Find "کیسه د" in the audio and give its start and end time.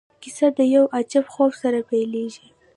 0.21-0.59